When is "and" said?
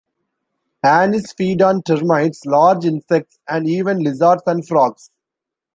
3.47-3.69, 4.47-4.67